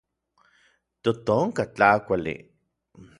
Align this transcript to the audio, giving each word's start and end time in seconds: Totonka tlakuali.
Totonka 1.03 1.63
tlakuali. 1.75 2.35